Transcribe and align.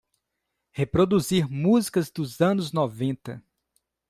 Reproduzir 0.71 1.47
música 1.47 2.01
dos 2.15 2.41
anos 2.41 2.71
noventa. 2.71 3.43